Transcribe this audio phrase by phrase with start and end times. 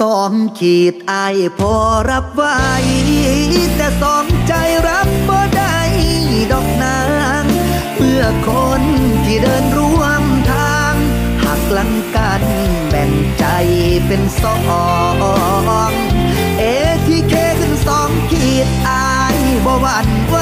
[0.00, 1.74] สองขีดอายพอ
[2.10, 2.60] รับไว้
[3.76, 4.52] แต่สองใจ
[4.88, 5.78] รับบ่ได้
[6.52, 7.00] ดอกนา
[7.42, 7.44] ง
[7.96, 8.82] เมื่อคน
[9.24, 10.94] ที่เดินร่วมทาง
[11.44, 12.42] หักหลังกัน
[12.88, 13.44] แบ่งใจ
[14.06, 14.56] เป็นสอ
[15.90, 15.92] ง
[16.58, 16.62] เอ
[17.06, 20.36] ทีเคขึ้นสองขีดอายบ่หวั่นไหว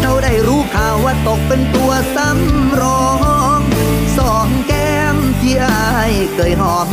[0.00, 3.04] เท่าได้รู้ข่าวว่าตกเป็นตัวซ้ำรอ
[3.36, 3.37] ง
[5.48, 6.88] ที่อายเคยหอม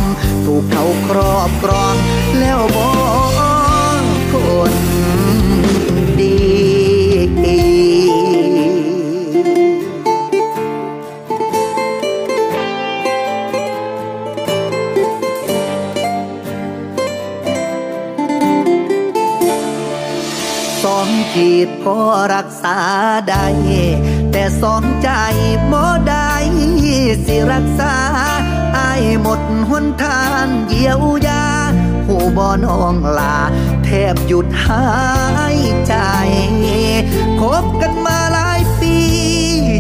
[0.46, 1.96] ถูกเขาครอบครอง
[2.40, 2.92] แล้วบอ
[4.00, 4.36] กค
[4.72, 4.74] น
[6.20, 6.36] ดี
[20.84, 21.98] สองขีดพอ
[22.36, 22.78] รักษา
[23.30, 23.46] ได้
[24.32, 25.10] แต่สองใจ
[25.72, 26.32] บ่ได้
[27.26, 27.96] สิรักษา
[29.22, 31.46] หมดหนทางเยียวยา
[32.08, 33.38] หูบอนองลา
[33.84, 34.86] แทบหยุดหา
[35.56, 35.58] ย
[35.88, 35.96] ใจ
[37.40, 38.96] คบกันมาหลายปี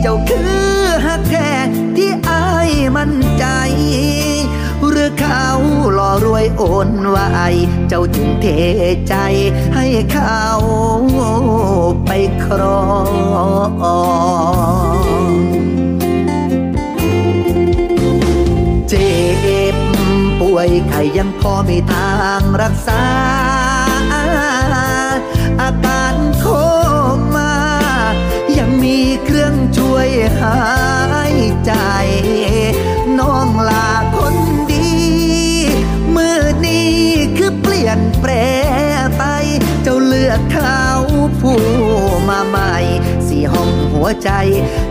[0.02, 0.60] เจ้าคือ
[1.06, 1.50] ฮักแท้
[1.98, 3.46] ที่อายมั่นใจ
[4.90, 5.48] หรือเขา
[5.94, 7.30] หล่อรวยโอนไว้
[7.88, 8.46] เจ้าจึงเท
[9.10, 9.16] ใจ
[9.76, 10.42] ให้เขา
[12.06, 12.12] ไป
[12.46, 12.82] ครอ
[15.04, 15.05] ง
[18.90, 19.14] เจ็
[19.74, 19.76] บ
[20.40, 23.04] ป่วยไข้ยังพอมีทางรักษา
[25.62, 26.46] อาการโค
[27.36, 27.56] มา
[28.58, 30.10] ยังมีเครื่องช่วย
[30.40, 30.60] หา
[31.34, 31.36] ย
[31.66, 31.74] ใจ
[33.20, 34.36] น้องลาคน
[34.72, 34.90] ดี
[36.16, 36.96] มือนี้
[37.38, 38.32] คือเปลี่ยนแปร
[39.18, 39.24] ไป
[39.84, 40.82] เจ้าเลือกเขา
[41.42, 41.62] ผู้
[44.06, 44.32] วใจ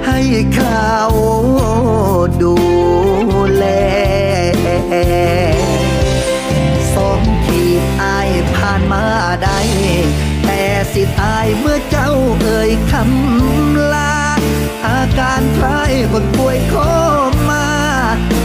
[0.07, 0.21] ให้
[0.55, 0.91] เขา
[2.43, 2.55] ดู
[3.55, 3.65] แล
[6.95, 9.05] สองขีดอายผ่านมา
[9.43, 9.59] ได้
[10.45, 10.63] แต่
[10.93, 14.17] สิตายเมื่อเจ้าเอ่ยคำลา
[14.87, 16.75] อาการคล้ายคนป่วยโค
[17.51, 17.67] มา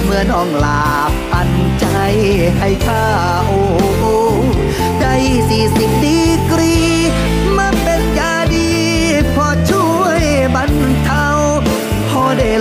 [0.04, 0.83] เมื่อน้องลา
[1.31, 1.86] ปันใจ
[2.60, 3.06] ให้ข้า
[3.48, 4.18] โอ้
[5.01, 5.13] ได้
[5.50, 6.19] สี่สิบดี
[6.51, 6.69] กรี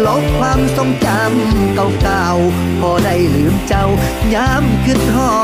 [0.06, 3.86] ลบความทรงจำเก่าๆ พอได้ลืมเจ้า
[4.34, 5.34] ย้ำขึ้นฮอ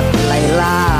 [0.00, 0.99] ดไล่ล่า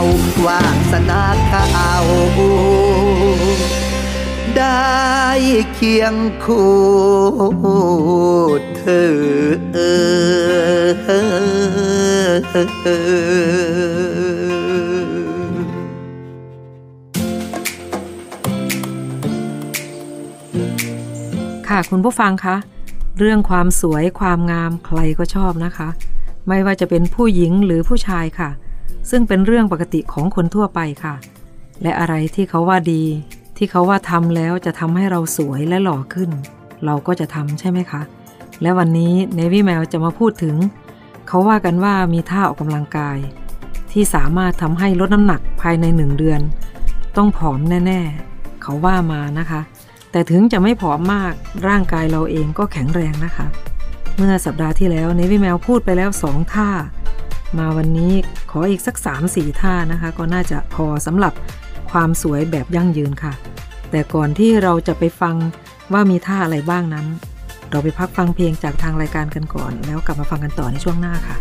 [0.00, 0.14] เหล้า
[0.46, 0.62] วา
[0.92, 1.66] สนาข้า
[4.56, 4.88] ได้
[5.74, 6.14] เคียง
[6.44, 6.72] คู่
[8.76, 9.10] เธอ
[21.68, 22.56] ค่ะคุณผู้ฟังคะ
[23.18, 25.88] เรื่องความสวยความงามใครก็ชอบนะคะ
[26.48, 28.50] ไม่ว่าจะเป็นผู้หญิงหรือผู้ชายค่ะ
[29.10, 31.14] ซึ่งเป็นเรื่องปกติของคนทั่วไปค่ะ
[31.82, 33.02] และอะไรที่เขาว่าดี
[33.56, 36.30] ที่เขาว่าทำแล้วจะทำให้เราสวยและหล่อขึ้น
[36.84, 38.02] เราก็จะทำใช่ไหมคะ
[38.62, 40.56] และวันนี้เนวี่แมวจะมาพูดถึง
[41.28, 43.18] เขาว่ากันว่ามีท่าออกกำลังกาย
[43.92, 46.40] ที่สามารถทำให้ลดน้ำหนักภายในหนึ่งเดือน
[47.16, 49.60] ต้องผอมแน่ๆ เขาว่ามานะคะ
[50.10, 51.32] แต่ถึงจะไม่ผอมมาก
[51.68, 53.46] ร่างกายเราเองก็แข็งแรงนะคะ
[54.16, 56.68] เมื่อสัปดาห์ที่แล้วเนวี่แมวพูดไปแล้วสองท่า
[57.58, 58.12] มาวันนี้
[58.50, 58.96] ขออีกสัก
[59.28, 61.32] 3-4 ท่านะคะ ก็น่าจะพอสำหรับ
[61.90, 63.32] ความสวยแบบยั่งยืนค่ะ
[63.90, 65.36] แต่ก่อนที่เราจะไปฟัง
[65.92, 67.06] ว่ามีท่าอะไรบ้างนั้น
[67.70, 71.36] เราไปพักฟังเพลงจากทางรายการกันก่อน แล้วกลับมาฟังกันต่อในช่วงหน้าค่ะ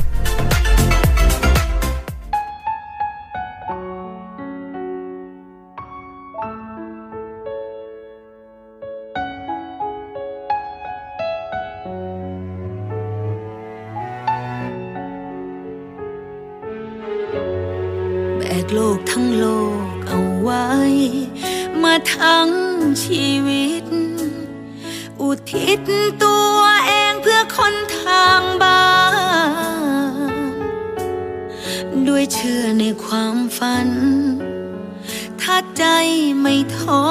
[23.01, 23.85] ชีวิต
[25.21, 25.79] อุทิศ
[26.23, 28.89] ตัวเองเพื่อคนทางบ้า
[31.91, 33.89] นด้วยเชื่อในความฝัน
[35.41, 35.83] ถ้าใจ
[36.39, 37.05] ไม่ท้อ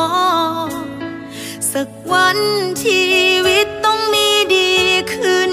[1.72, 2.38] สักวัน
[2.82, 3.04] ชี
[3.46, 4.72] วิตต้องมีดี
[5.14, 5.52] ขึ้น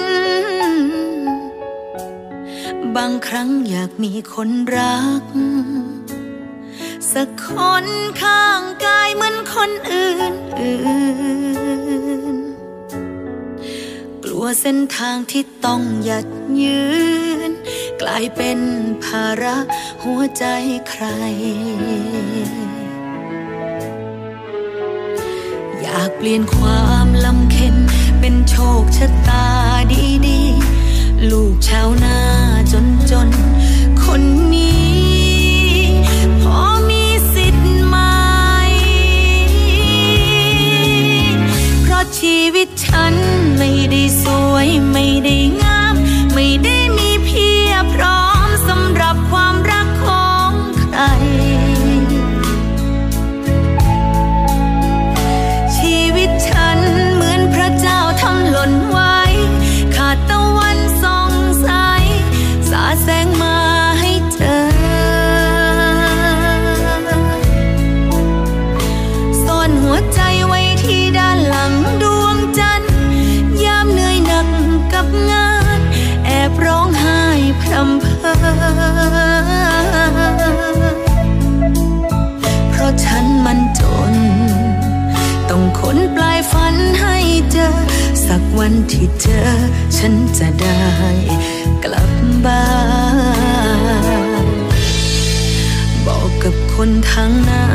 [2.95, 5.23] บางครั้งอยากมีคนรัก
[7.13, 7.49] สักค
[7.83, 7.85] น
[8.21, 10.75] ข้างกายเหมือนคนอื่นอื่
[12.35, 12.37] น
[14.23, 16.25] กลัวเส้นทางที่ต้องหยัด
[16.61, 16.85] ยื
[17.49, 17.51] น
[18.01, 18.59] กลายเป็น
[19.03, 19.57] ภาระ
[20.03, 20.45] หัวใจ
[20.89, 21.05] ใคร
[25.81, 27.75] อยากเปลี่ยนความลำเค็น
[28.19, 29.45] เป็นโชคชะตา
[30.27, 32.17] ดีๆ ลูกชาวนา
[32.71, 33.29] จนจน
[34.03, 34.21] คน
[34.53, 34.84] นี้
[42.29, 43.13] ชีวิตฉัน
[43.57, 45.95] ไม่ได้สวยไม่ได้งาม
[46.33, 50.51] ไม่ได้มีเพียพร้อมสำหรับความรักของ
[50.93, 51.01] ใคร
[55.77, 56.79] ชีวิตฉัน
[57.13, 58.71] เหมือนพระเจ้าทำหล่น
[89.19, 89.41] เจอ
[89.97, 90.81] ฉันจะได้
[91.83, 92.11] กลับ
[92.45, 92.65] บ้า
[94.45, 94.47] น
[96.05, 97.67] บอกกับคนทางนั้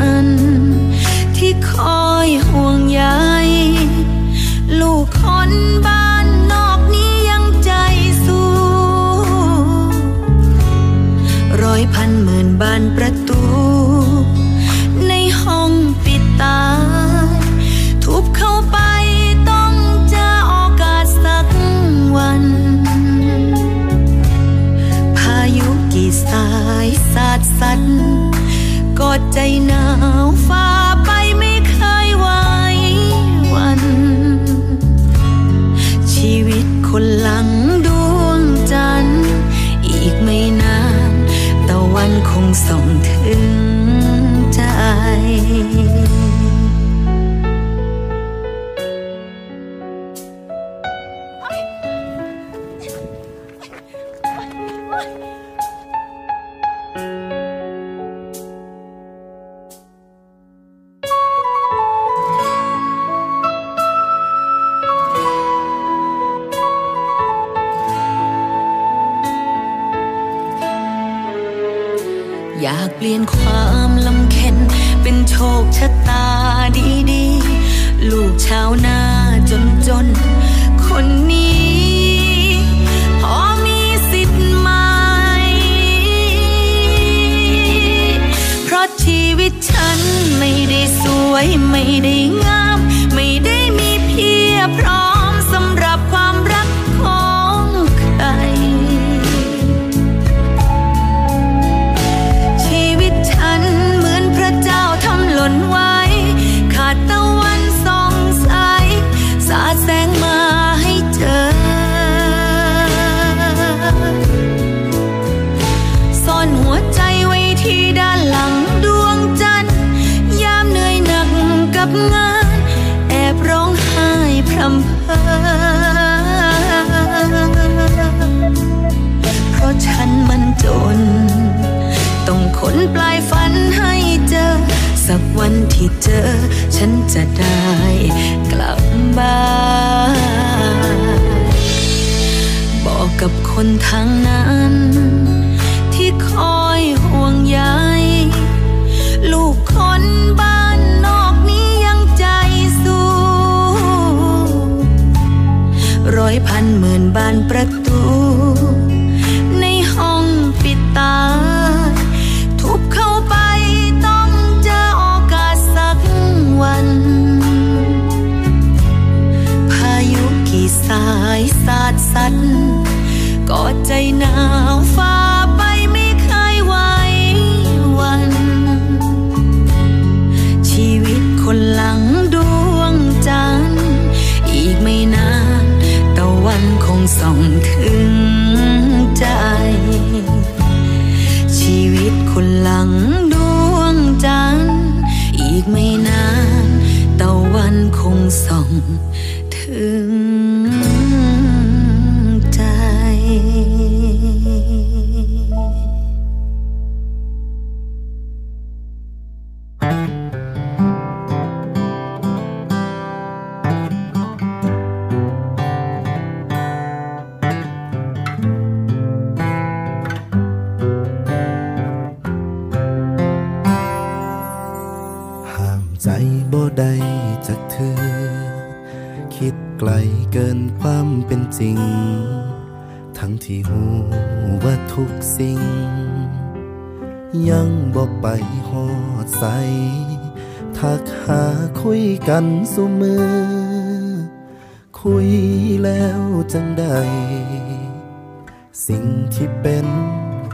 [248.93, 249.87] สิ่งที่เป็น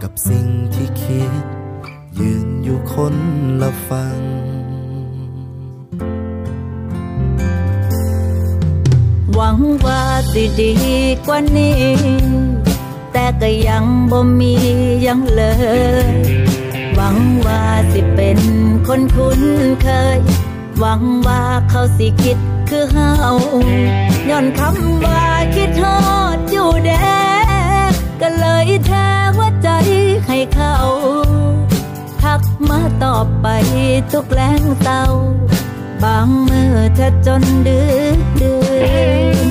[0.02, 1.32] กับสิ่งที่คิด
[2.20, 3.16] ยืนอยู่คน
[3.62, 4.20] ละฝั่ง
[9.34, 10.74] หวังว่าสิดี
[11.28, 11.84] กว่านี้
[13.14, 14.54] แต่ก็ยังบ่มี
[15.06, 15.44] ยังเล
[16.12, 16.16] ย
[16.96, 18.40] หวังว่าสิเป็น
[18.88, 19.42] คนคุ้น
[19.82, 20.20] เคย
[20.80, 22.38] หวังว่าเขาสิคิด
[22.70, 23.14] คือเฮา
[24.30, 25.24] ย้อนคำว่า
[25.56, 25.98] คิดทอ
[26.36, 27.27] ดอยู่เด้
[28.22, 29.70] ก็เลยแท้หัวใจ
[30.28, 30.76] ให้เขา
[32.22, 33.48] ทักมาตอบไป
[34.12, 35.04] ทุกแรงเตา
[36.04, 37.82] บางมือเธอจนดึ
[38.18, 38.60] กดื่
[39.48, 39.50] น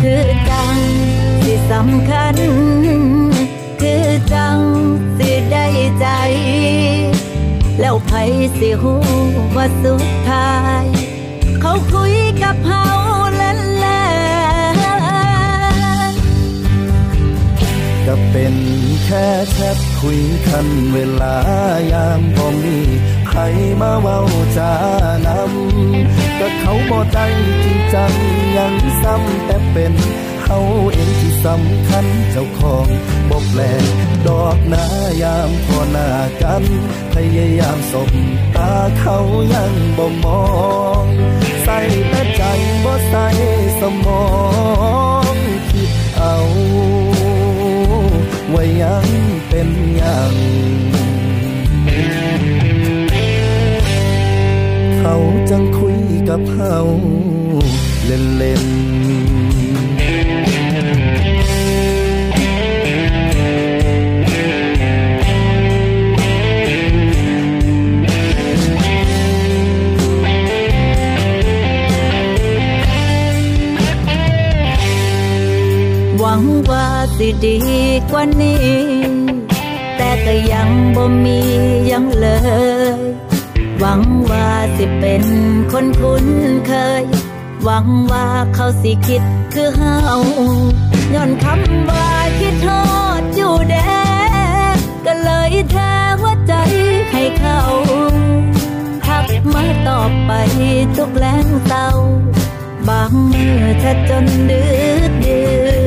[0.00, 0.76] คือจัง
[1.42, 2.36] ที่สำคัญ
[3.80, 4.58] คือจัง
[5.18, 5.66] ที่ได้
[6.00, 6.06] ใจ
[7.80, 8.12] แล้วไผ
[8.58, 8.94] สิหู
[9.56, 10.50] ว่าสุดท้า
[10.82, 10.84] ย
[11.60, 12.83] เขาคุยกับหา
[20.06, 21.36] คุยคันเวลา
[21.92, 22.78] ยามพอมี
[23.28, 23.40] ใคร
[23.80, 24.20] มาเว้า
[24.56, 24.72] จา
[25.26, 27.26] นำก็เขาบ่ได้
[27.64, 28.12] จริงจัง
[28.56, 29.94] ยังซ้ำแต่เป็น
[30.42, 30.58] เขา
[30.92, 32.86] เองที่สำคัญเจ้าของ
[33.30, 33.84] บกแลก
[34.26, 34.86] ดอกนา
[35.22, 36.08] ยามพอหน้า
[36.42, 36.64] กัน
[37.14, 38.10] พยายามสบ
[38.56, 39.18] ตาเขา
[39.54, 40.44] ยังบ่มอ
[41.02, 41.04] ง
[41.64, 42.42] ใส่แต่ใจ
[42.84, 43.26] บ่ใส่
[43.80, 44.24] สมอ
[45.34, 45.36] ง
[45.70, 46.36] คิดเอา
[48.50, 49.23] ไว่ายัง
[49.56, 50.34] เป็นอย่าง
[54.98, 55.14] เขา
[55.50, 56.76] จังคุยกับเฮา
[58.04, 58.64] เล่น
[76.18, 77.58] หวังว่าสิดี
[78.10, 78.93] กว่านี้
[79.96, 81.38] แต่ก็ยังบ่มี
[81.90, 82.28] ยังเล
[82.98, 83.00] ย
[83.78, 85.24] หวังว่าสิเป็น
[85.72, 86.26] คนคุ้น
[86.66, 86.72] เค
[87.02, 87.04] ย
[87.64, 89.22] หวังว่าเขาสิคิด
[89.54, 89.98] คือเฮา
[91.14, 92.08] ย้อนคำว่า
[92.38, 92.84] คิดทอ
[93.20, 93.76] ดอยู่แด
[95.06, 96.54] ก็เลยแท้หัวใจ
[97.10, 97.60] ให้เขา
[99.06, 100.32] ทักมาตอบไป
[100.96, 101.88] ทุกแรงเศร้า
[102.88, 104.64] บางมือชัดจนดึ
[105.08, 105.46] กดื่
[105.82, 105.83] น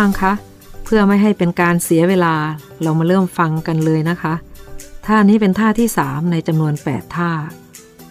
[0.00, 0.34] ฟังคะ
[0.84, 2.34] เพื่อไม่ให้เป็นการเสียเวลา
[2.82, 4.34] เรามาเริ่มฟังกันเลยนะคะ
[5.06, 7.30] ท่านี้เป็นท่าที่ 3 ในจำนวน 8 ท่า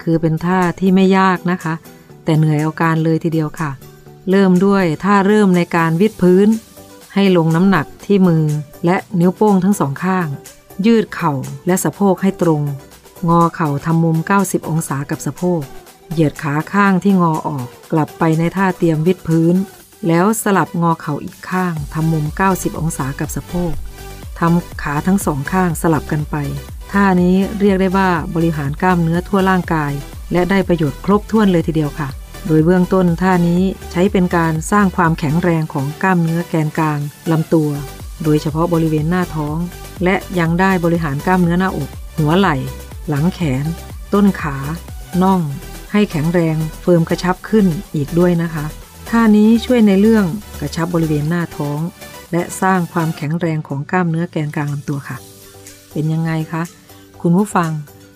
[0.02, 1.74] คือเป็นท่าที่ไม่ยากนะคะ
[2.24, 3.72] แต่เหนื่อยเอาการเลยทีเดียวค่ะ
[4.30, 6.48] เริ่มด้วยท่าเริ่มในการวิดพื้น
[7.14, 8.44] ให้ลงน้ำหนักที่มือ
[8.86, 10.28] และนิ้วโป้งทั้งสองข้าง
[10.86, 11.34] ยืดเข่า
[11.68, 12.62] และสะโพกให้ตรง
[13.30, 15.62] งอเข่าทำมุม 90 องศากับสะโพก
[16.12, 19.58] เหยียดขาข้างที่งอออกกลับไปในท่าเตรียมวิดพื้น
[20.08, 23.74] แล้วสลับงอเข่าอีกข้างทำมุม 90 องศากับสะโพก
[24.40, 26.36] ทำขาทั้งสองข้างสลับกันไป
[26.92, 29.92] ท่านี้เรียกได้ว่าบริหารกล้ามเนื้อทั่วร่างกาย
[30.32, 32.10] และได้ประโยชน์ครบถ้วนเลยทีเดียวค่ะ
[32.48, 37.00] โดยเบื้องต้นท่านี้ใช้เป็นการสร้างความแข็งแรงของกล้ามเนื้อแกนกลาง
[37.32, 37.70] ลำตัว
[38.24, 39.58] โดยเฉพาะบริเวณหน้าท้อง
[40.04, 42.56] และยังได้บริหารกล้ามเนื้อหน้าอก หัวไหล่
[43.10, 43.66] หลังแขน
[44.14, 44.58] ต้นขา
[45.22, 45.42] น่อง
[45.92, 48.66] ให้แข็งแรง firm กระชับขึ้นอีกด้วยนะคะ
[49.14, 50.26] ท่านี้ช่วยในเรื่อง
[50.60, 51.80] กระชับบริเวณหน้าท้อง
[52.32, 55.18] และสร้างความแข็งแรงของกล้ามเนื้อแกนกลางลำตัวค่ะ
[55.92, 56.64] เป็นยังไงคะ
[57.22, 57.70] คุณผู้ฟัง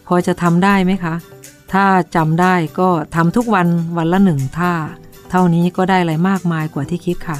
[0.07, 1.15] พอจะทำได้ไหมคะ
[1.73, 4.73] ถ้าจำได้ก็ทำทุกวันวันละหนึ่งท่า
[5.29, 7.37] เท่านี้ก็ได้อะไรมากมายกว่าที่คิดค่ะ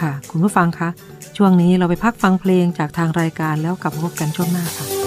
[0.00, 0.88] ค่ะ คุณผู้ฟังคะ
[1.36, 5.03] ช่วงนี้เราไปพักฟังเพลงจากทางรายการแล้วกลับพบกันช่วงหน้าค่ะ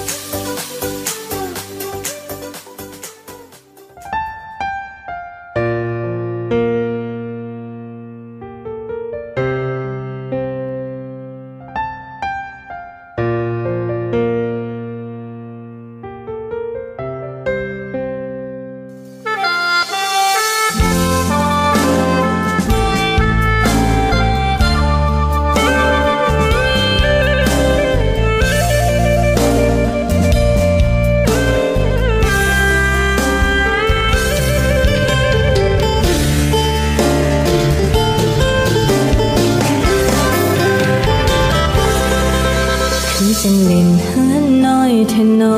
[43.50, 45.58] จังเล่นเฮือนน้อยเทนอ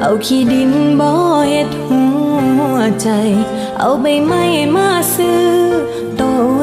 [0.00, 1.10] เอาขี้ดินบ่
[1.48, 2.02] เฮ็ดหั
[2.74, 3.08] วใจ
[3.78, 5.46] เอาใบไม้มาซื้อ
[6.16, 6.22] โต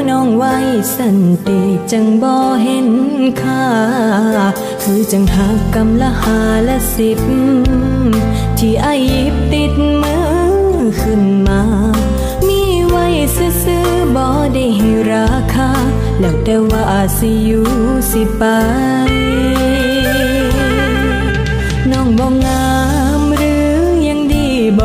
[0.09, 0.55] น้องไว้
[0.95, 2.89] สันติจังบ่เห็น
[3.41, 3.67] ค่า
[4.81, 7.19] คือจังหักกำละหาละสิบ
[8.57, 10.25] ที่ไอยิบติดมือ
[11.01, 11.61] ขึ้นมา
[12.47, 15.69] มีไว้ซื้อบ่ได้ให้ราคา
[16.19, 16.85] แล้วแต่ว่า
[17.17, 17.67] สิอยู่
[18.11, 18.43] สิไป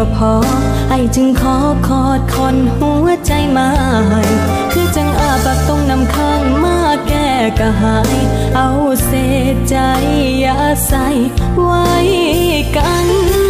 [0.01, 0.35] บ่พอ
[0.91, 3.69] ไอจึงขอคอดคอนหัวใจมา
[4.09, 4.23] ให้
[4.73, 8.17] คือจังอาบักต้องนำข้างมาแก้กะหาย
[8.57, 8.71] เอา
[9.05, 9.13] เศ
[9.55, 9.77] ษใจ
[10.41, 11.07] อย่าใส่
[11.61, 11.91] ไว้
[12.77, 13.50] กัน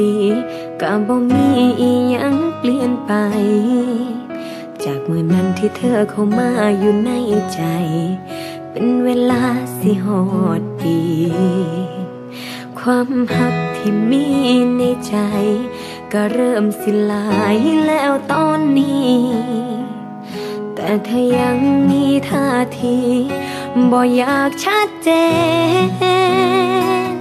[0.00, 0.18] ดี
[0.80, 1.48] ก็บ่มี
[1.80, 3.12] อีหยังเปลี่ยนไป
[4.84, 7.10] จากเมื่อนั้นที่เธอเข้ามาอยู่ใน
[7.54, 7.62] ใจ
[8.70, 9.42] เป็นเวลา
[9.78, 10.22] สิหอ
[10.60, 10.98] ดปี
[12.78, 14.26] ความหักที่มี
[14.76, 15.16] ในใจ
[16.12, 19.14] ก็เริ่มสิลายแล้วตอนนี้
[20.74, 22.48] แต่เธอยังมีท่า
[22.80, 22.96] ที
[23.90, 25.10] บ่อยากชัดเจ
[27.12, 27.13] น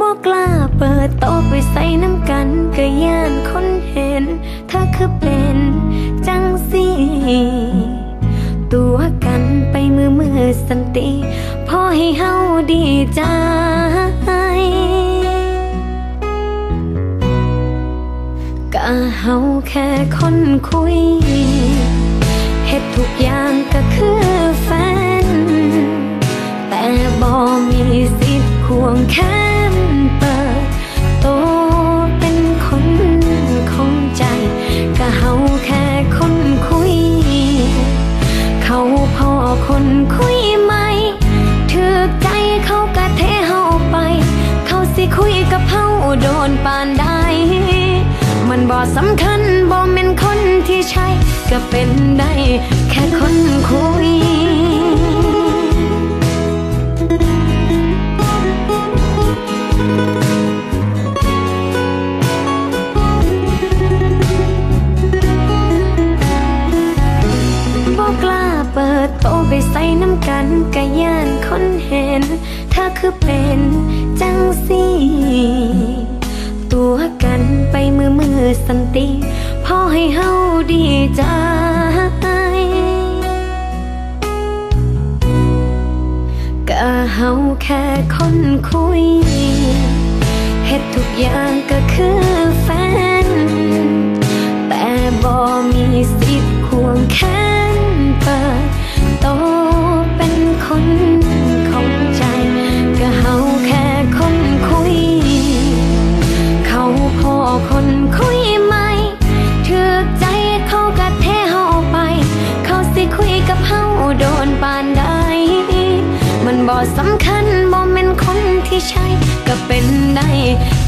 [0.00, 0.46] บ่กล้า
[0.78, 4.24] เปิดโต๊ะไปใส่น้ำกันก็ย่านคนเห็น
[4.68, 5.58] เธอคือเป็น
[6.26, 6.86] จังสี
[8.72, 11.10] ตัวกันไปมือมือสันติ
[11.68, 12.32] พอให้เฮา
[12.72, 13.20] ดีใจ
[18.74, 19.34] ก็เฮา
[19.68, 20.36] แค่คน
[20.68, 20.98] คุย
[22.66, 24.20] เฮ็ดทุกอย่างก็คือ
[24.62, 24.68] แฟ
[25.26, 25.28] น
[26.68, 26.84] แต่
[27.20, 27.32] บ่
[27.70, 27.82] มี
[28.18, 29.16] สิทธิ์ควงแข
[48.94, 51.06] สำคัญบ่แม่นคนที่ใช่
[51.50, 52.32] ก็เป็นได้
[52.90, 53.36] แค่คน
[53.68, 54.08] คุย
[67.98, 72.22] บอกล้าเปิดโตไปใส่น้ำกันกะย่านคนเห็น
[72.70, 73.60] เธอคือเป็น
[74.20, 74.84] จังสี
[78.66, 79.08] สันติ
[79.64, 80.30] พอให้เฮา
[80.72, 80.84] ดี
[81.16, 81.22] ใจ
[86.68, 87.30] ก็เฮา
[87.62, 87.82] แค่
[88.14, 88.36] คน
[88.68, 89.04] คุย
[90.66, 92.20] เฮ็ดทุกอย่างก็คือ
[92.62, 92.68] แฟ
[93.26, 93.28] น
[94.68, 94.86] แต่
[95.22, 95.34] บ่
[95.70, 95.86] มี
[96.18, 97.18] สิทธิ์ควงแข
[97.74, 97.76] น
[98.22, 98.62] เปิด
[99.20, 99.26] โต
[100.16, 100.86] เป็นคน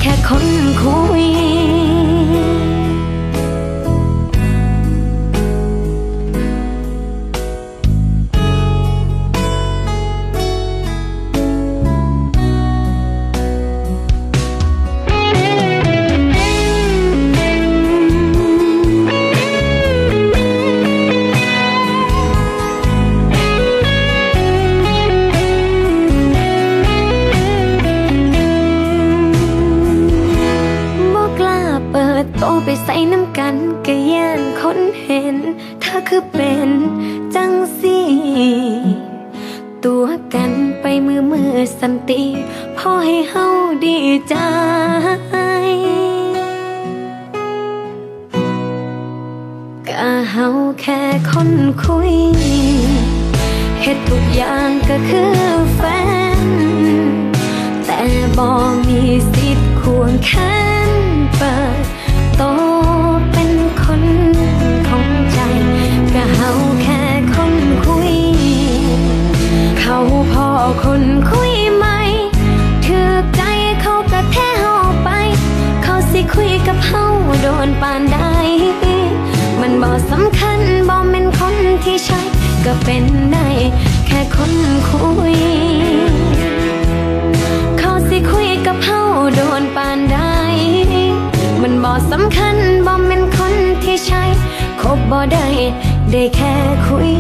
[0.09, 0.47] ค่คน
[0.81, 1.68] คุย
[36.19, 36.71] คือเป็น
[37.35, 38.01] จังสี
[39.85, 42.25] ตัวกันไปมือมือสันติ
[42.77, 43.47] พอให้เฮา
[43.85, 44.35] ดีใจ
[49.89, 50.47] ก็เฮา
[50.81, 51.01] แค่
[51.31, 51.51] คน
[51.83, 52.15] คุย
[53.83, 55.33] เฮ็ดทุกอย่างก็คือ
[55.75, 55.81] แฟ
[56.39, 56.41] น
[57.87, 58.01] แต่
[58.39, 58.49] บ่
[58.89, 59.01] มี
[59.33, 60.33] สิทธิ์ควงแข
[70.85, 71.99] คนคุยไหม่
[72.85, 73.43] ถือใจ
[73.81, 75.09] เขาก็แท้เฮาไป
[75.83, 77.05] เขาสิคุยกับเฮา
[77.43, 78.19] โดนปานใด
[79.61, 82.21] มันบ่สำคัญบ่แม่นคนที่ใช่
[82.65, 83.49] ก็เป็นได้
[84.07, 84.55] แค่คน
[84.89, 85.37] คุย
[87.79, 89.01] เขาสิคุยกับเฮา
[89.35, 90.19] โดนปานใด
[91.63, 94.23] มันบ่สำคัญบ่แม่นคนที่ใช่
[94.81, 95.47] คบบ่ได้
[96.11, 96.55] ได้แค่
[96.87, 97.13] คุย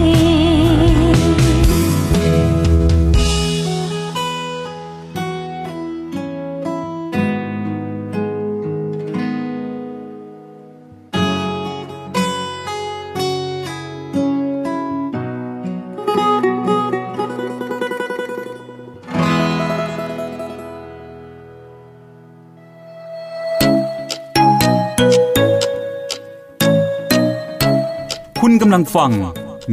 [28.78, 29.12] ลังฟัง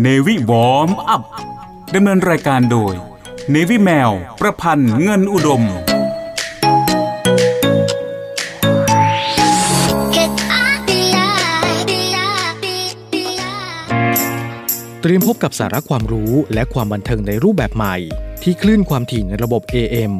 [0.01, 1.21] เนวิวอมอัพ
[1.95, 2.93] ดำเนินรายการโดย
[3.51, 5.63] เนวิแมว ประพันธ์เงินอุดม
[15.01, 17.95] เตรียมพบกับสาระความรู้และความบันเทิงในรูปแบบใหม่
[18.43, 20.13] ที่คลื่นความถี่ในระบบ AM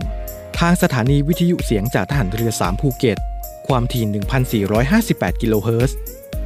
[0.60, 3.18] ทางสถานีวิทยุเสียงจากทหารเรือ 3 ภูเก็ต
[3.68, 5.98] ความถี่ 1,458 กิโลเฮิรตซ์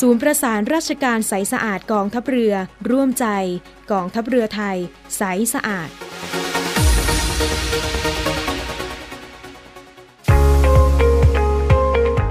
[0.00, 2.54] ศูนย์ประสานราชการใสสะอาดกองทัพเรือ
[2.90, 3.26] ร่วมใจ
[3.92, 4.76] กองทัพเรือไทย
[5.16, 5.22] ใส
[5.54, 5.88] สะอาด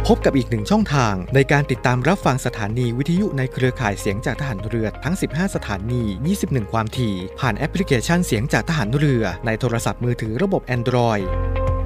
[0.07, 6.03] พบกับอีกหนึ่งช่องทางในการติดตามรับฟังสถานีวิทยุในเครือข่ายเสียงจากทหารเรือทั้ง 15 สถานี
[6.37, 11.25] 21 ความถี่ ผ่านแอปพลิเคชันเสียงจากทหารเรือในโทรศัพท์มือถือระบบ Android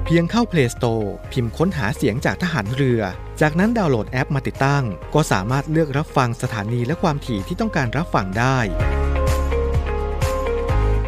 [0.08, 3.00] เพียงเข้า Play Store พิมพ์ค้นหาเสียงจากทหารเรือ
[3.40, 8.58] จากนั้นดาวน์โหลดแอปมาติดตั้ง ก็สามารถเลือกรับฟังสถานีและความถี่ที่ต้องการรับฟังได้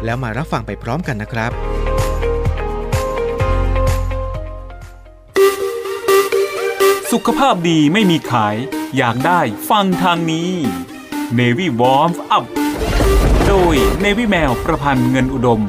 [0.03, 1.51] แล้วมารับฟังไปพร้อมกันนะครับ
[7.11, 8.55] สุขภาพดีไม่มีขาย
[8.97, 10.49] อยากได้ฟังทางนี้
[11.39, 12.45] Navy Warm Up
[13.47, 15.61] โดย Navy แมวประพันธ์เงินอุดม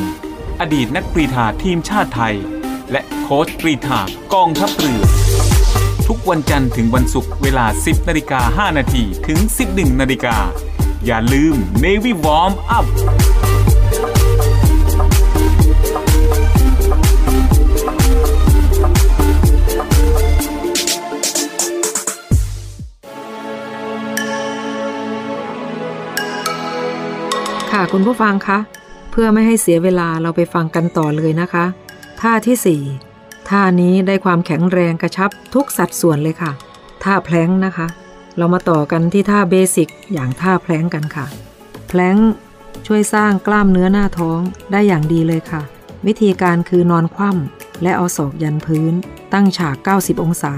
[0.60, 2.36] อดีตนักกรีฑาทีมชาติไทย
[2.92, 4.00] และโค้ชกรีฑา
[4.34, 5.02] กองทัพเรือ
[6.08, 9.38] ทุกวันจันทร์ถึงวันศุกร์เวลา 10นาฬิกา5นาทีถึง
[9.70, 10.36] 11นาฬิกา
[11.06, 12.86] อย่าลืม Navy Warm Up
[27.72, 28.58] ค่ะคุณผู้ฟังคะ
[29.10, 31.64] เพื่อไม่ให้เสียเวลาเราไปฟังกันต่อเลยนะคะ
[32.22, 32.80] ท่าที่
[33.12, 36.52] 4 ท่านี้ได้ความแข็งแรงกระชับทุกสัดส่วนเลยค่ะ
[37.04, 37.86] ท่าแพลงนะคะ
[38.36, 41.26] เรามาต่อกันที่ท่าเบสิกอย่างท่าแพลงกันค่ะ
[41.88, 42.16] แพลง
[42.86, 44.40] ช่วยสร้างกล้ามเนื้อหน้าท้อง
[44.72, 45.62] ได้อย่างดีเลยค่ะ
[46.06, 48.92] วิธีการคือนอนคว่ำและเอาศอกยันพื้น
[49.32, 50.54] ตั้งฉาก 90 องศา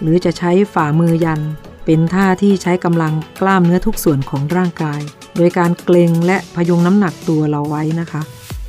[0.00, 1.40] หรือจะใช้ฝ่ามือยัน
[1.84, 5.00] เป็นท่าที่ใช้กำลังกล้ามเนื้อทุกส่วนของร่างกาย
[5.36, 8.22] โดยการเกรงและพยุงน้ำหนักตัวเราไว้นะคะ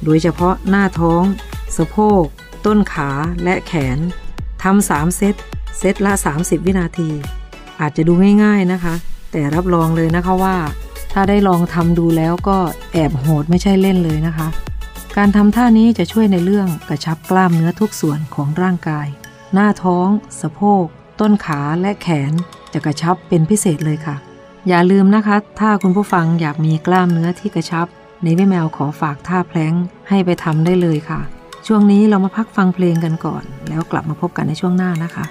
[0.03, 1.23] โดยเฉพาะหน้าท้อง
[1.77, 2.23] สะโพก
[2.65, 3.09] ต้นขา
[3.43, 3.99] และแขน
[4.63, 5.35] ทำสามเซต
[5.79, 7.09] เซตละ 30 วินาที
[7.79, 8.93] อาจจะดูง่าย ๆนะคะ
[9.31, 10.57] แต่รับรองเลยนะคะว่า
[11.13, 12.57] ถ้าได้ลองทำดูแล้วก็
[12.93, 14.47] แอบโหดไม่ใช่เล่นเลยนะคะ
[15.17, 19.07] การทำท่านี้จะช่วยในเรื่องกระชับกล้ามเนื้อทุกส่วนของร่างกาย
[19.53, 20.07] หน้าท้อง
[20.41, 20.85] สะโพก
[21.19, 22.31] ต้นขาและแขน
[22.73, 24.15] จะกระชับเป็นพิเศษเลยค่ะ
[24.67, 27.87] อย่าลืมนะคะ ถ้าคุณผู้ฟังอยากมีกล้ามเนื้อที่กระชับ
[28.23, 29.73] ในวิแมวขอฝากท่าแพลง
[30.09, 31.19] ให้ไปทำได้เลยค่ะ
[31.67, 35.25] ช่วงนี้เรามาพักฟังเพลงกันก่อน แล้วกลับมาพบกันในช่วงหน้านะคะ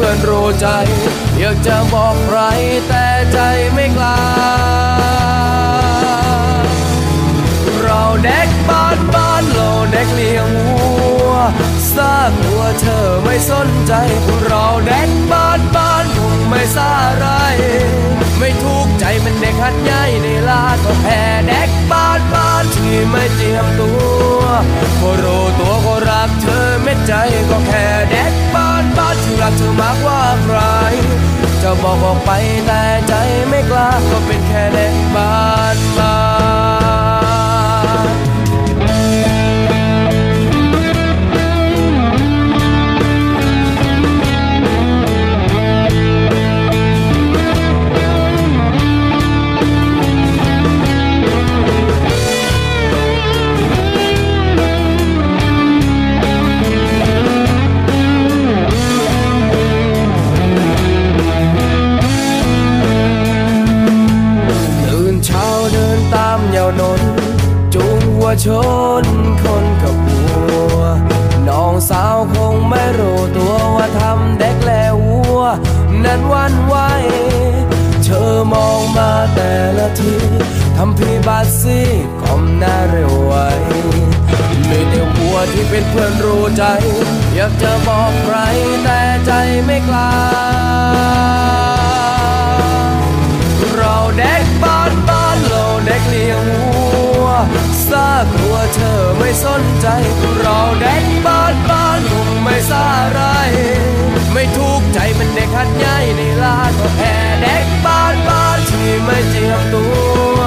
[0.00, 0.68] พื่อนรู้ใจ
[1.38, 2.40] อยากจะบอกใคร
[2.88, 3.38] แต่ใจ
[3.72, 4.20] ไม่กล้า
[7.82, 10.84] เราเด็กบ้านบ้านเราเด็กเลี้ยงวั
[11.28, 11.32] ว
[11.94, 13.92] สร้างวัวเธอไม่สนใจ
[14.46, 17.26] เราเด็กบ้านบ้านคงไม่สาไร
[18.38, 23.92] ไม่ทุกข์ใจมันเด็กหัดใหญ่ในลาก็แพ้เด็กบ้านบ้านที่ไม่เจียมตั
[24.38, 24.42] ว
[25.00, 27.12] ก็รู้ตัวก็รักเธอเม็ดใจ
[27.50, 30.58] ก็แค่เด็กบ้านากเธอมากกว่าใคร
[31.62, 32.30] จะบอกออกไป
[32.66, 33.12] แต่ใจ
[33.48, 35.34] ไม่กล้าก็เป็นแค่เด็กบ้า
[35.74, 36.19] นมา
[68.44, 68.46] ช
[69.04, 69.06] น
[69.42, 70.24] คนกับวั
[70.76, 70.78] ว
[71.48, 75.40] น้องสาวคงไม่รู้ตัวว่าทำเด็กแล้ววัว
[76.04, 76.76] นั้นวันไหว
[78.04, 80.14] เธอมองมาแต่ละที
[80.76, 81.80] ทำพี่บาซี
[82.22, 83.34] ก้มหน้าเร็วไว
[84.68, 86.64] มีแต่วัวที่เป็นเพื่อนรู้ใจ
[87.34, 88.36] อยากจะบอกใคร
[88.84, 89.32] แต่ใจ
[89.64, 90.10] ไม่กล้า
[97.40, 99.86] วัวซากวัวเธอไม่สนใจ
[100.40, 103.20] เราเด็กบ้านบ้านคงไม่สาไร
[104.32, 109.86] ไม่ทุกข์ใจมันเด็กหัดใหญ่ในลาดก็แค่เด็กบ้านบ้านที่ไม่เจียมตั
[110.34, 110.38] ว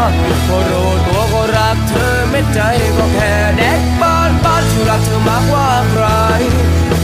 [0.47, 2.61] ก็รู้ตัวก็รักเธอเม็ดใจ
[2.97, 6.05] ก็แค่เด็กบ้านบ้านที่รักเธอมากกว่าใคร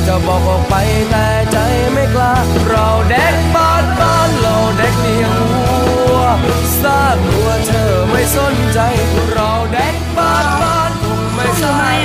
[0.07, 0.75] จะบอกออกไป
[1.09, 1.57] แต่ใจ
[1.93, 2.33] ไม่กล้า
[2.67, 3.68] เราเด็กบ้าน
[6.43, 8.79] วัวซากวัวเธอไม่สนใจ
[9.31, 11.97] เราเด็กบ้านบ้านคงไม่สาย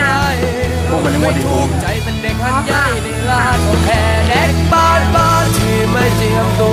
[1.20, 6.72] ไม่ถูกใจเป็นเด็กหัดใหญ่ในลานก็แค่เด็กบ้านบ้านที่ไม่เจียมตั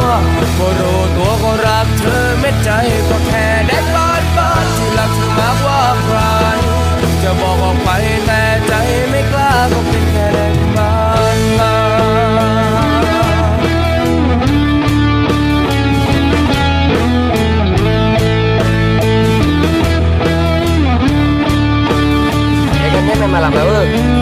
[0.00, 0.04] ว
[0.58, 2.70] ก็รู้ตัวก็รักเธอเม็ดใจ
[3.08, 6.18] ก็แค่เด็กบ้านบ้านที่รักเธอมากกว่าใคร
[7.22, 7.79] จะบอกออก
[23.30, 24.19] me la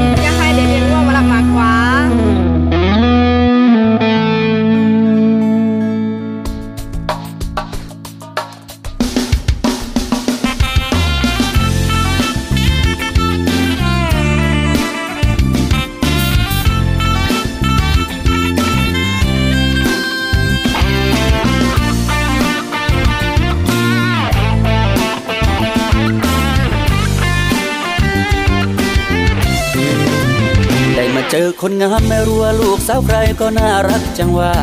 [31.62, 34.54] คนงามไม่รู้ว่าลูกสาวใครก็น่ารักจังว่า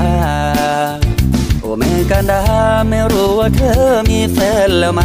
[1.60, 2.42] โอ้แม่กันดา
[2.90, 4.38] ไม่รู้ว่าเธอมีแฟ
[4.68, 5.02] นแล้วไหม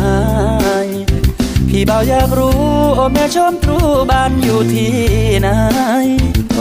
[1.68, 2.60] พี่เบ่าวอยากรู้
[2.96, 3.78] โอ้แม่ชมตรู
[4.10, 4.94] บ้านอยู่ที่
[5.40, 5.48] ไหน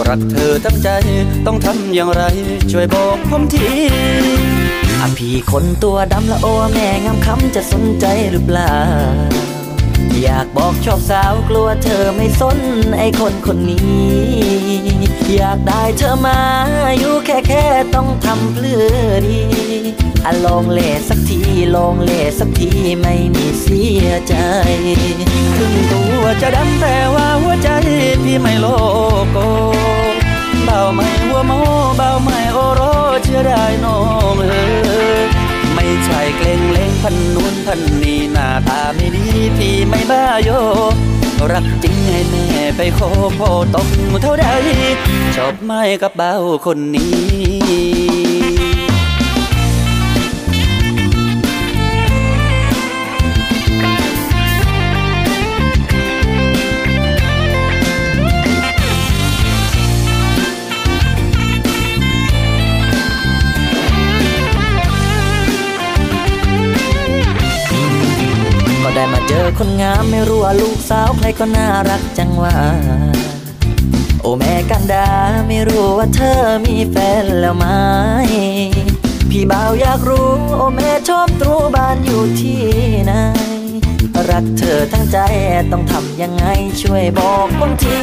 [0.07, 0.89] รักเธอทั้งใจ
[1.45, 2.23] ต้องทำอย่างไร
[2.71, 3.69] ช่วยบอกผมที
[4.99, 8.73] อะพี่คนตัวดำละโอแม่งามคำจะสนใจหรือเปล่า
[10.23, 12.59] อยากบอกชอบสาวกลัวเธอไม่สน
[12.97, 16.39] ไอคนคนนี้ อยากได้เธอมา
[16.99, 17.63] อยู่แค่แค่
[17.95, 19.41] ต้องทำเพื่อดี
[20.25, 21.39] อะลองเล่สักที
[21.75, 22.69] ลองเล่สักที
[22.99, 24.35] ไม่มีเสียใจ
[25.57, 27.69] ถึงตัวจะดำแต่ว่าหัวใจ
[28.23, 28.65] พี่ไม่โล
[29.31, 29.37] โก
[30.65, 31.51] เบาไม่หัวโม
[31.97, 32.81] เบาไม่โอโร
[33.23, 33.97] เชื่อได้น้อ
[34.33, 34.45] งเอ
[35.17, 35.28] อ
[35.89, 39.25] ไม่ใช่เกรงเล้งพันนู้นพันนี้หน้าตาไม่ดี
[39.57, 40.49] พี่ไม่บ้าโย
[41.51, 42.45] รักจริงให้แม่
[42.77, 43.09] ไปขอ
[43.39, 43.89] พ่อต้อง
[44.21, 44.45] เท่าใด
[45.35, 46.33] ชอบไม่กับเบา
[46.65, 48.78] คนนี้
[69.31, 72.55] เจอคนงามไม่รู้ว่าลูกสาวใครก็น่ารักจังว่า
[74.21, 75.07] โอแม่กันดา
[75.47, 77.65] ไม่รู้ว่าเธอมีแฟนแล้วไหม
[79.29, 82.61] พี่บ่าวอยากรู้ โอแม่ชอบตรูบ้านอยู่ที่
[83.05, 83.13] ไหน
[84.29, 85.17] รักเธอทั้งใจ
[85.71, 86.45] ต้องทำยังไง
[86.81, 87.99] ช่วยบอกคนที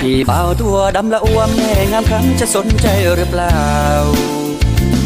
[0.00, 3.58] พี่บ่าวตัวดำละอ้วมแม่งามครั้งจะสนใจหรือเปล่า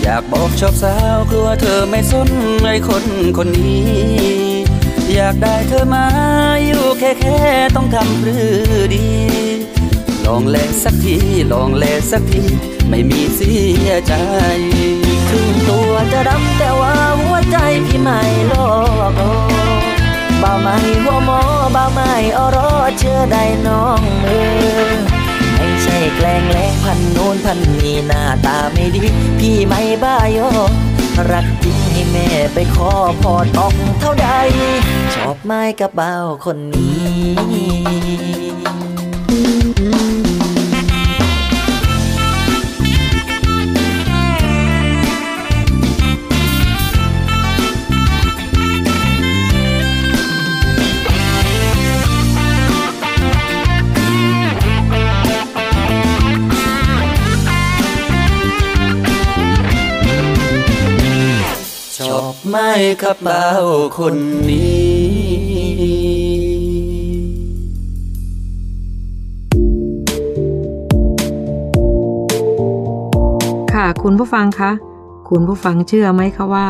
[0.03, 2.29] อยากบอกชอบสาวกลัวเธอไม่สน
[2.63, 3.05] ไอคน
[3.37, 4.50] คนนี้
[5.15, 6.07] อยากได้เธอมา
[6.67, 7.39] อยู่แค่แค่
[7.77, 8.37] ต้องทำหรื
[8.77, 9.07] อดี
[10.27, 11.17] ลองแลสักที
[11.53, 12.43] ลองแลสักที
[12.91, 13.55] ไม่มีเสี
[13.87, 14.15] ยใจ
[15.31, 17.57] ถึงตัวจะดำแต่ว่าหัวใจ
[17.87, 18.21] พี่ไม่
[18.53, 18.71] ลอ
[19.19, 19.21] ก
[20.43, 21.41] บ่าไม่หัวหมอ
[21.75, 24.29] บ่าไม่อรอเชื่อได้น้องเอ
[24.91, 24.93] อ
[25.57, 29.05] ไม่ใช่แกล้งแล้งพันโน้นพันนี้หน้าตาไม่ดี
[29.39, 30.49] พี่ไม่บ้ายอ
[31.31, 34.29] รักจริงให้แม่ไปขอพอตอกเท่าใด
[35.15, 36.13] ชอบไม้กระเป๋า
[36.45, 37.71] คนนี้
[63.03, 63.47] กับเบา
[63.99, 64.17] คน
[64.49, 65.01] นี้
[73.75, 74.71] ค่ะคุณผู้ฟังคะ
[75.31, 76.69] คุณผู้ฟังเชื่อไหมคะว่า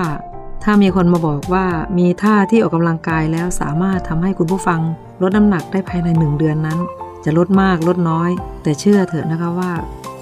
[0.64, 1.66] ถ้ามีคนมาบอกว่า
[1.98, 4.80] มีท่าที่ออกกำลังกายแล้วสามารถทำให้คุณผู้ฟัง
[5.22, 6.78] ลดน้ำหนักได้ภายในหนึ่งเดือนนั้น
[7.24, 8.30] จะลดมากลดน้อย
[8.62, 9.72] แต่เชื่อเถอะนะคะว่า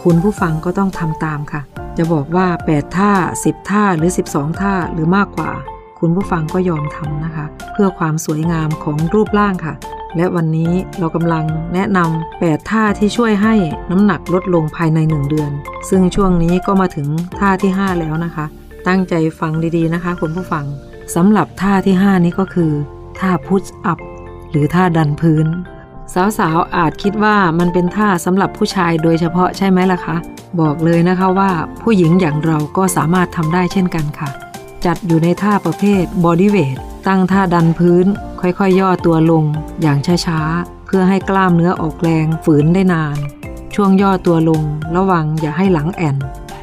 [0.03, 1.63] คุณผู้ฟังก็ต้องทำตามค่ะ
[1.99, 5.51] จะบอกว่า 8 ท่า 10 ท่าหรือ 12 ท่าหรือมากกว่า
[5.99, 9.75] คุณผู้ฟังก็ยอมทำนะคะ เพื่อความสวยงามของรูปร่างค่ะ
[10.17, 11.45] และวันนี้เรากำลัง
[11.75, 13.55] แนะนำ 8 ท่าที่ช่วยให้
[13.91, 15.51] น้ำหนักลดลงภายใน 1 เดือน
[15.89, 18.47] ซึ่งช่วงนี้ก็มาถึงท่าที่ 5 แล้วนะคะ
[18.89, 20.65] ตั้งใจฟังดีๆนะคะ คุณผู้ฟัง
[21.15, 22.73] สำหรับท่าที่ 5 นี้ก็คือ
[23.19, 23.99] ท่า push up
[24.51, 25.47] หรือท่าดันพื้น
[26.15, 30.17] สาวๆอาจคิดว่ามันเป็นท่าสำหรับผู้ชายโดยเฉพาะใช่ไหมล่ะคะ
[30.61, 31.51] บอกเลยนะคะว่า
[31.83, 34.31] ผู้หญิงอย่างเราก็สามารถทำได้เช่นกันค่ะ
[34.85, 36.79] จัดอยู่ในท่าประเภท body weight
[37.09, 38.07] ตั้งท่าดันพื้น
[38.41, 39.45] ค่อยๆ ย่อตัวลง
[39.83, 43.17] อย่างช้าๆ เพื่อให้กล้ามเนื้อออกแรงฝืนได้นาน
[43.75, 44.63] ช่วงย่อตัวลง
[44.97, 46.17] ระวังอย่าให้หลังแอน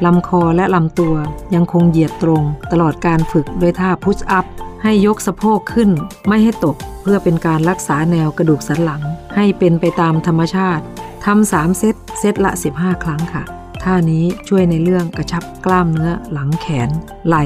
[0.06, 1.16] ลำคอและลำตัว
[1.56, 4.46] ยังคงเหยียดตรง ตลอดการฝึกด้วยท่า push up
[4.84, 5.90] ให้ยกสะโพกขึ้น
[6.28, 9.02] ไม่ให้ตก เพื่อเป็นการรักษาแนวกระดูกสันหลัง
[9.36, 10.84] ให้เป็นไปตามธรรมชาติ
[11.26, 13.44] ทำสามเซตเซตละ 15 ครั้งค่ะ
[13.84, 16.90] ท่านี้ช่วยในเรื่องกระชับกล้ามเนื้อหลังแขน
[17.28, 17.44] ไหล่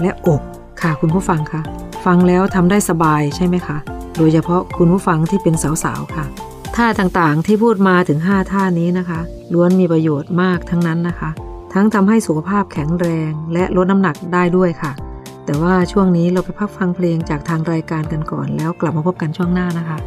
[0.00, 0.42] และอก
[0.82, 1.62] ค่ะคุณผู้ฟังคะ
[2.04, 3.78] ฟังแล้วทำได้สบายใช่ไหมคะ
[4.16, 6.24] โดยเฉพาะคุณผู้ฟังที่เป็นสาวๆค่ะ
[6.76, 9.20] ท่าต่างๆที่พูดมาถึง 5 ท่านี้นะคะ
[9.52, 11.30] ล้วนมีประโยชน์มากทั้งนั้นนะคะ
[11.74, 14.92] ทั้งทำให้สุขภาพแข็งแรงและลดน้ำหนักได้ด้วยค่ะ
[15.44, 19.98] แต่ว่าช่วงนี้เราไปพักฟังเพลงจากทางรายการกันก่อน แล้วกลับมาพบกันช่วงหน้านะคะ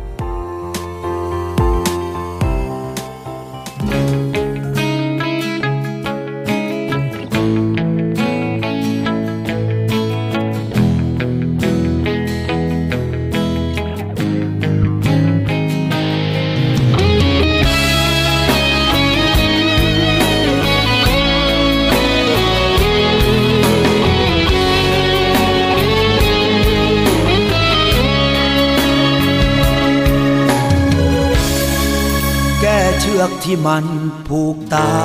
[33.65, 33.85] มัน
[34.27, 34.95] ผูกตา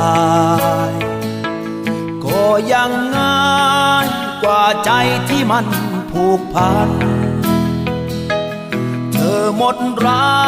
[0.89, 0.91] ย
[2.25, 4.07] ก็ยังง่าย
[4.43, 4.91] กว่าใจ
[5.29, 5.67] ที่มัน
[6.11, 6.91] ผูกพัน
[9.13, 9.77] เธอหมด
[10.07, 10.41] รั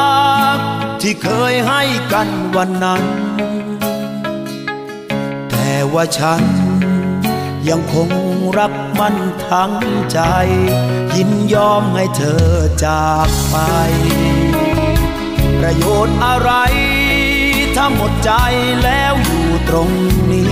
[0.56, 0.58] ก
[1.00, 1.82] ที่เคยให้
[2.12, 3.04] กันวันนั้น
[5.50, 6.42] แต่ว่าฉัน
[7.68, 8.10] ยังคง
[8.58, 9.16] รักมัน
[9.48, 9.74] ทั้ง
[10.12, 10.20] ใจ
[11.16, 12.46] ยินยอมให้เธอ
[12.84, 13.56] จากไป
[15.58, 16.52] ประโยชน์อะไร
[17.76, 18.30] ถ้าหมดใจ
[18.84, 19.90] แล้วอยู่ตรง
[20.30, 20.48] นี้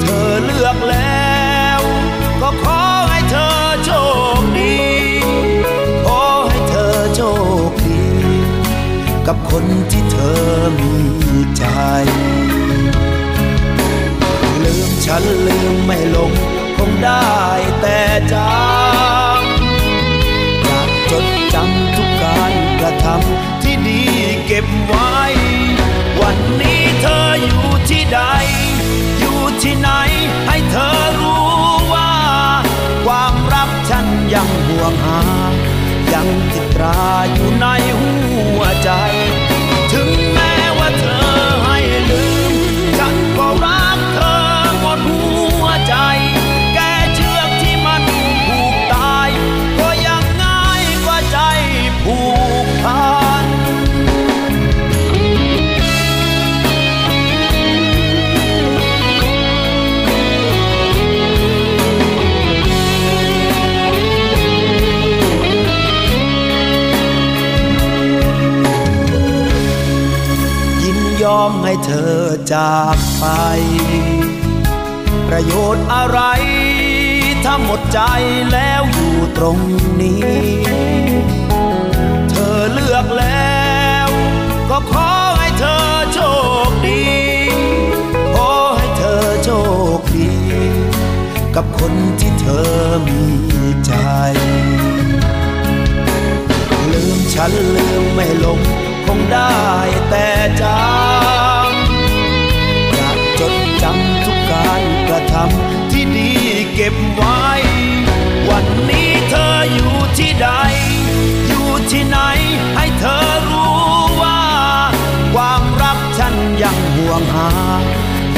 [0.00, 1.30] เธอเลือกแล้
[1.78, 1.80] ว
[2.40, 3.48] ก็ขอให้เธอ
[3.84, 3.90] โช
[4.40, 4.76] คดี
[6.04, 7.20] ขอให้เธอโช
[7.68, 8.04] คดี
[9.26, 10.40] กับคนที่เธอ
[10.78, 10.94] มี
[11.56, 11.64] ใจ
[14.64, 16.32] ลืมฉันลืมไม่ลง
[16.76, 17.36] คงได้
[17.80, 17.98] แต่
[18.32, 18.44] จำ
[20.64, 24.02] อยากจดจำทุกการกระทำที่ดี
[24.54, 25.20] ก็บไว้
[26.20, 28.20] วันนี้เธออยู่ที่ใด
[29.18, 29.88] อยู่ที่ไหน
[30.46, 31.44] ให้เธอรู้
[31.92, 32.12] ว่า
[33.04, 35.20] ความรักฉันยังห่วงหา
[36.12, 37.66] ยังติดตราอยู่ใน
[38.00, 38.14] หั
[38.58, 38.90] วใจ
[39.92, 40.21] ถึง
[71.92, 73.24] ธอจากไป
[75.28, 76.20] ประโยชน์อะไร
[77.44, 78.00] ถ้าหมดใจ
[78.52, 79.58] แล้วอยู่ตรง
[80.00, 80.36] นี้
[82.30, 83.60] เธอเลือกแล้
[84.06, 84.08] ว
[84.70, 85.78] ก็ขอให้เธอ
[86.12, 86.18] โช
[86.68, 87.04] คดี
[88.34, 89.50] ขอให้เธอโช
[89.98, 90.32] คดี
[91.54, 92.70] กับคนที่เธอ
[93.06, 93.20] มี
[93.86, 93.92] ใจ
[96.92, 98.60] ลืมฉันลืมไม่ลง
[99.06, 99.56] คงได้
[100.10, 100.26] แต่
[100.62, 101.51] จำอยา
[103.82, 106.30] จำทุกการกระทำที่ดี
[106.74, 107.42] เก็บไว้
[108.48, 110.48] วันนี้เธออยู่ที่ใด
[111.48, 112.18] อยู่ที่ไหน
[112.76, 113.82] ให้เธอรู้
[114.22, 114.40] ว่า
[115.34, 117.50] ความรักฉันยังห่วงหา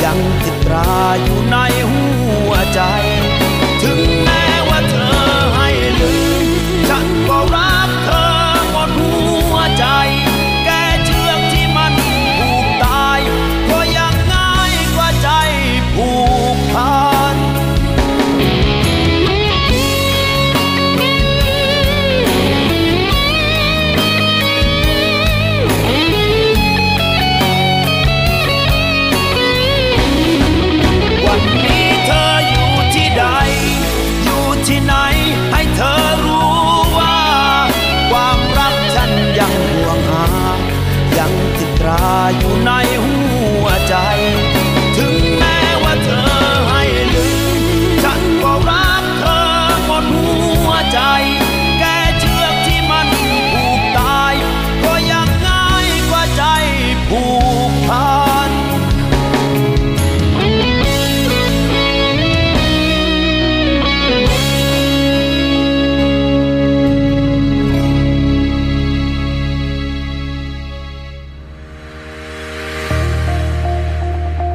[0.05, 1.57] ยังติดตราอยู่ใน
[1.91, 2.05] หั
[2.49, 2.81] วใจ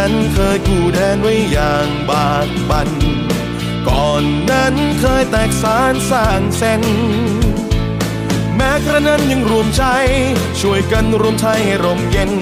[0.00, 2.90] นั้นเคยกู้แดนไว้อย่างบากบัน
[3.88, 6.82] ก่อนนั้นเคยแตกสารสร้างเส้น
[8.56, 9.84] แม้กระนั้นยังรวมใจ
[10.60, 12.32] ช่วยกันรวมไทยให้ร่มเย็น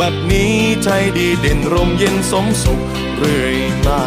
[0.00, 2.80] บัดนี้ไทยดีเด่นร่มเย็นสมสุข
[3.16, 4.02] เรื่อยมา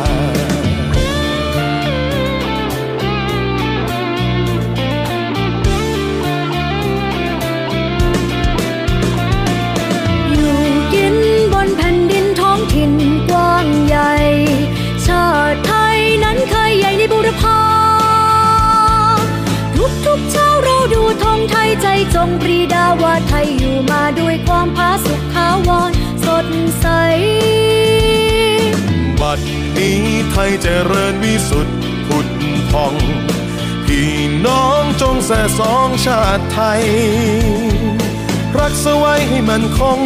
[22.41, 25.91] ปรีดาว่าไทยอยู่มาด้วยความผาสุกขาวร
[26.25, 26.47] สด
[26.79, 26.87] ใส
[29.21, 29.39] บัด
[29.77, 31.77] นี้ไทยเจริญวิสุทธิ์
[32.07, 32.27] ผุด
[32.71, 32.95] พอง
[33.85, 34.13] พี่
[34.45, 36.83] น้องจงแส่สองชาติไทย
[38.59, 39.99] รักษาไว้ให้มันคง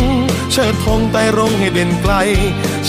[0.52, 2.14] เชิดธงไต่รงให้เด่นไกล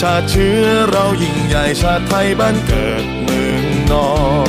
[0.00, 4.10] ชาติเชื้อเรายิ่งใหญ่ชาติไทยบ้านเกิดเมืองนอ
[4.46, 4.47] น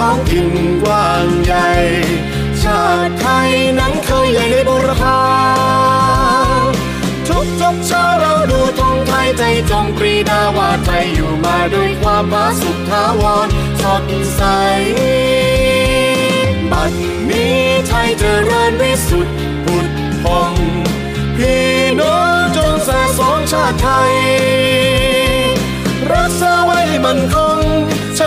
[0.00, 0.50] ท้องถิ่น
[0.82, 1.68] กว้างใหญ่
[2.62, 5.20] ชาติไทยนั้นเคยใหญ่ในบุรพา
[7.28, 13.48] ทุกทุกเช้าเราดูธงไทยใจจงปรีดาว่าไทยอยู่มาด้วยความผาสุกทาวร
[13.82, 14.04] สด
[14.36, 14.42] ใส
[16.70, 16.92] บัด
[17.30, 19.34] นี้ไทยเจริญวิสุทธิ์
[19.64, 19.86] ผุด
[20.22, 20.52] พอง
[21.36, 21.68] พี่
[22.00, 24.14] น้องจงสะสมชาติไทย
[26.12, 27.60] รักษาไว้มันคง